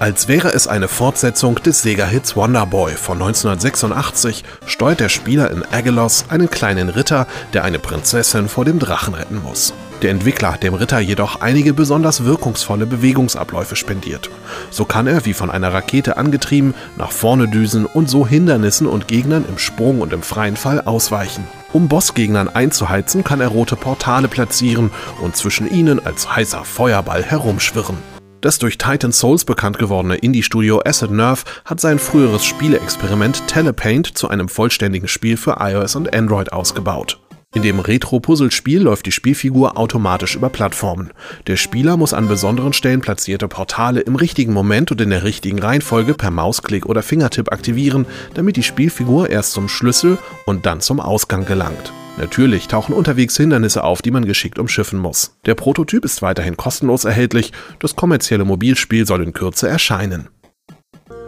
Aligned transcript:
Als 0.00 0.28
wäre 0.28 0.50
es 0.52 0.68
eine 0.68 0.86
Fortsetzung 0.86 1.56
des 1.56 1.82
Sega-Hits 1.82 2.36
Wonderboy 2.36 2.92
von 2.92 3.20
1986, 3.20 4.44
steuert 4.64 5.00
der 5.00 5.08
Spieler 5.08 5.50
in 5.50 5.64
Agelos 5.64 6.26
einen 6.28 6.48
kleinen 6.48 6.88
Ritter, 6.88 7.26
der 7.52 7.64
eine 7.64 7.80
Prinzessin 7.80 8.48
vor 8.48 8.64
dem 8.64 8.78
Drachen 8.78 9.14
retten 9.14 9.42
muss. 9.42 9.74
Der 10.02 10.12
Entwickler 10.12 10.52
hat 10.52 10.62
dem 10.62 10.74
Ritter 10.74 11.00
jedoch 11.00 11.40
einige 11.40 11.74
besonders 11.74 12.24
wirkungsvolle 12.24 12.86
Bewegungsabläufe 12.86 13.74
spendiert. 13.74 14.30
So 14.70 14.84
kann 14.84 15.08
er, 15.08 15.24
wie 15.26 15.34
von 15.34 15.50
einer 15.50 15.72
Rakete 15.72 16.16
angetrieben, 16.16 16.74
nach 16.96 17.10
vorne 17.10 17.48
düsen 17.48 17.84
und 17.84 18.08
so 18.08 18.24
Hindernissen 18.24 18.86
und 18.86 19.08
Gegnern 19.08 19.44
im 19.48 19.58
Sprung 19.58 20.00
und 20.00 20.12
im 20.12 20.22
freien 20.22 20.56
Fall 20.56 20.80
ausweichen. 20.80 21.44
Um 21.72 21.88
Bossgegnern 21.88 22.48
einzuheizen, 22.48 23.24
kann 23.24 23.40
er 23.40 23.48
rote 23.48 23.74
Portale 23.74 24.28
platzieren 24.28 24.92
und 25.20 25.34
zwischen 25.34 25.68
ihnen 25.68 26.06
als 26.06 26.36
heißer 26.36 26.64
Feuerball 26.64 27.24
herumschwirren. 27.24 27.96
Das 28.40 28.60
durch 28.60 28.78
Titan 28.78 29.12
Souls 29.12 29.44
bekannt 29.44 29.78
gewordene 29.78 30.14
Indie-Studio 30.16 30.80
Acid 30.84 31.10
Nerve 31.10 31.42
hat 31.64 31.80
sein 31.80 31.98
früheres 31.98 32.44
Spieleexperiment 32.44 33.48
Telepaint 33.48 34.16
zu 34.16 34.28
einem 34.28 34.48
vollständigen 34.48 35.08
Spiel 35.08 35.36
für 35.36 35.56
iOS 35.58 35.96
und 35.96 36.14
Android 36.14 36.52
ausgebaut. 36.52 37.20
In 37.54 37.62
dem 37.62 37.80
Retro-Puzzlespiel 37.80 38.82
läuft 38.82 39.06
die 39.06 39.12
Spielfigur 39.12 39.76
automatisch 39.76 40.36
über 40.36 40.50
Plattformen. 40.50 41.10
Der 41.48 41.56
Spieler 41.56 41.96
muss 41.96 42.14
an 42.14 42.28
besonderen 42.28 42.74
Stellen 42.74 43.00
platzierte 43.00 43.48
Portale 43.48 44.00
im 44.00 44.14
richtigen 44.14 44.52
Moment 44.52 44.92
und 44.92 45.00
in 45.00 45.10
der 45.10 45.24
richtigen 45.24 45.58
Reihenfolge 45.58 46.14
per 46.14 46.30
Mausklick 46.30 46.86
oder 46.86 47.02
Fingertipp 47.02 47.50
aktivieren, 47.50 48.06
damit 48.34 48.56
die 48.56 48.62
Spielfigur 48.62 49.30
erst 49.30 49.52
zum 49.52 49.68
Schlüssel 49.68 50.18
und 50.44 50.66
dann 50.66 50.80
zum 50.80 51.00
Ausgang 51.00 51.44
gelangt. 51.44 51.92
Natürlich 52.18 52.66
tauchen 52.66 52.94
unterwegs 52.94 53.36
Hindernisse 53.36 53.84
auf, 53.84 54.02
die 54.02 54.10
man 54.10 54.24
geschickt 54.24 54.58
umschiffen 54.58 54.98
muss. 54.98 55.36
Der 55.46 55.54
Prototyp 55.54 56.04
ist 56.04 56.20
weiterhin 56.20 56.56
kostenlos 56.56 57.04
erhältlich, 57.04 57.52
das 57.78 57.94
kommerzielle 57.94 58.44
Mobilspiel 58.44 59.06
soll 59.06 59.22
in 59.22 59.32
Kürze 59.32 59.68
erscheinen. 59.68 60.28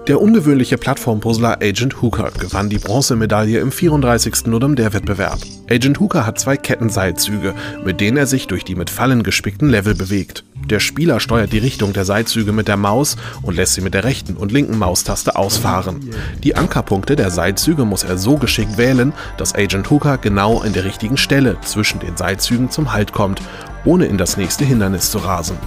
Der 0.07 0.21
ungewöhnliche 0.21 0.79
Plattformpuzzler 0.79 1.59
Agent 1.63 2.01
Hooker 2.01 2.31
gewann 2.39 2.71
die 2.71 2.79
Bronzemedaille 2.79 3.61
im 3.61 3.71
34. 3.71 4.47
Nudum 4.47 4.75
der 4.75 4.93
Wettbewerb. 4.95 5.39
Agent 5.69 6.01
Hooker 6.01 6.27
hat 6.27 6.41
zwei 6.41 6.57
Kettenseilzüge, 6.57 7.55
mit 7.85 8.01
denen 8.01 8.17
er 8.17 8.27
sich 8.27 8.47
durch 8.47 8.65
die 8.65 8.75
mit 8.75 8.89
Fallen 8.89 9.23
gespickten 9.23 9.69
Level 9.69 9.95
bewegt. 9.95 10.45
Der 10.71 10.81
Spieler 10.81 11.21
steuert 11.21 11.53
die 11.53 11.59
Richtung 11.59 11.93
der 11.93 12.07
Seilzüge 12.07 12.53
mit 12.53 12.67
der 12.67 12.79
Maus 12.79 13.17
und 13.43 13.57
lässt 13.57 13.75
sie 13.75 13.83
mit 13.83 13.93
der 13.93 14.05
rechten 14.05 14.37
und 14.37 14.53
linken 14.53 14.79
Maustaste 14.79 15.37
ausfahren. 15.37 16.11
Die 16.43 16.57
Ankerpunkte 16.57 17.15
der 17.15 17.31
Seilzüge 17.31 17.85
muss 17.85 18.03
er 18.03 18.17
so 18.17 18.37
geschickt 18.37 18.79
wählen, 18.79 19.13
dass 19.37 19.55
Agent 19.55 19.91
Hooker 19.91 20.17
genau 20.17 20.63
in 20.63 20.73
der 20.73 20.85
richtigen 20.85 21.19
Stelle 21.19 21.59
zwischen 21.63 22.01
den 22.01 22.17
Seilzügen 22.17 22.71
zum 22.71 22.93
Halt 22.93 23.13
kommt, 23.13 23.43
ohne 23.85 24.07
in 24.07 24.17
das 24.17 24.37
nächste 24.37 24.65
Hindernis 24.65 25.11
zu 25.11 25.19
rasen. 25.19 25.59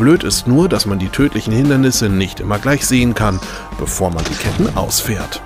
Blöd 0.00 0.24
ist 0.24 0.48
nur, 0.48 0.70
dass 0.70 0.86
man 0.86 0.98
die 0.98 1.10
tödlichen 1.10 1.52
Hindernisse 1.52 2.08
nicht 2.08 2.40
immer 2.40 2.58
gleich 2.58 2.86
sehen 2.86 3.14
kann, 3.14 3.38
bevor 3.78 4.10
man 4.10 4.24
die 4.24 4.34
Ketten 4.34 4.74
ausfährt. 4.74 5.42